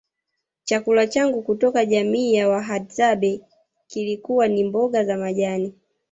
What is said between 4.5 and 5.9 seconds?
mboga za majani